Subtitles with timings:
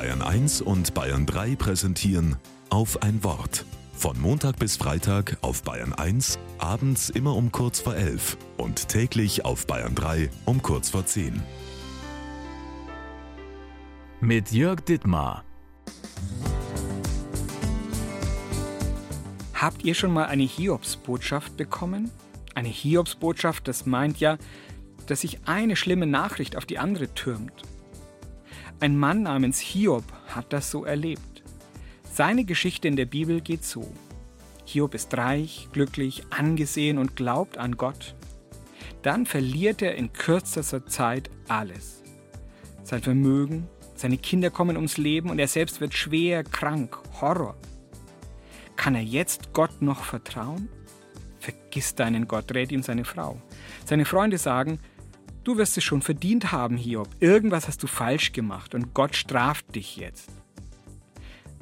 [0.00, 2.36] Bayern 1 und Bayern 3 präsentieren
[2.70, 3.66] auf ein Wort.
[3.92, 9.44] Von Montag bis Freitag auf Bayern 1, abends immer um kurz vor 11 und täglich
[9.44, 11.42] auf Bayern 3 um kurz vor 10.
[14.22, 15.44] Mit Jörg Dittmar.
[19.52, 22.10] Habt ihr schon mal eine Hiobsbotschaft bekommen?
[22.54, 24.38] Eine Hiobsbotschaft, das meint ja,
[25.08, 27.64] dass sich eine schlimme Nachricht auf die andere türmt.
[28.82, 31.42] Ein Mann namens Hiob hat das so erlebt.
[32.10, 33.86] Seine Geschichte in der Bibel geht so.
[34.64, 38.14] Hiob ist reich, glücklich, angesehen und glaubt an Gott.
[39.02, 42.02] Dann verliert er in kürzester Zeit alles.
[42.82, 47.56] Sein Vermögen, seine Kinder kommen ums Leben und er selbst wird schwer krank, Horror.
[48.76, 50.70] Kann er jetzt Gott noch vertrauen?
[51.38, 53.42] Vergiss deinen Gott, rät ihm seine Frau.
[53.84, 54.78] Seine Freunde sagen,
[55.50, 57.08] du wirst es schon verdient haben, Hiob.
[57.18, 60.30] Irgendwas hast du falsch gemacht und Gott straft dich jetzt.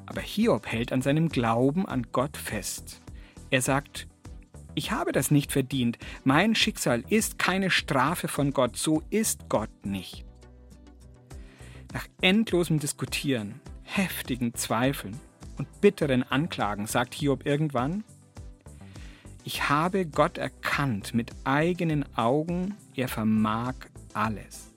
[0.05, 3.01] Aber Hiob hält an seinem Glauben an Gott fest.
[3.49, 4.07] Er sagt,
[4.75, 5.97] ich habe das nicht verdient.
[6.23, 8.77] Mein Schicksal ist keine Strafe von Gott.
[8.77, 10.27] So ist Gott nicht.
[11.95, 15.19] Nach endlosem Diskutieren, heftigen Zweifeln
[15.57, 18.05] und bitteren Anklagen sagt Hiob irgendwann,
[19.49, 23.73] ich habe Gott erkannt mit eigenen Augen, er vermag
[24.13, 24.75] alles.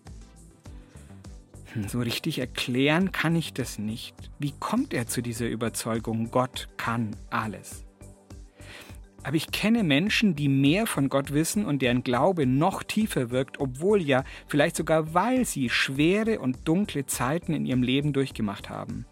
[1.73, 4.15] Hm, so richtig erklären kann ich das nicht.
[4.39, 7.83] Wie kommt er zu dieser Überzeugung, Gott kann alles?
[9.23, 13.59] Aber ich kenne Menschen, die mehr von Gott wissen und deren Glaube noch tiefer wirkt,
[13.59, 19.05] obwohl ja, vielleicht sogar weil sie schwere und dunkle Zeiten in ihrem Leben durchgemacht haben.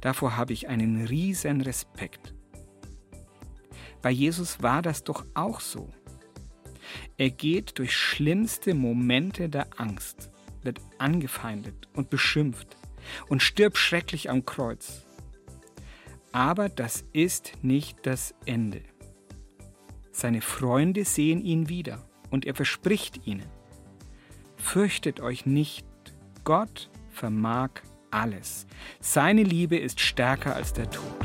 [0.00, 2.32] Davor habe ich einen riesen Respekt.
[4.02, 5.88] Bei Jesus war das doch auch so.
[7.16, 10.30] Er geht durch schlimmste Momente der Angst,
[10.62, 12.76] wird angefeindet und beschimpft
[13.28, 15.02] und stirbt schrecklich am Kreuz.
[16.32, 18.82] Aber das ist nicht das Ende.
[20.10, 23.46] Seine Freunde sehen ihn wieder und er verspricht ihnen,
[24.56, 25.86] fürchtet euch nicht,
[26.44, 27.70] Gott vermag
[28.10, 28.66] alles.
[29.00, 31.21] Seine Liebe ist stärker als der Tod.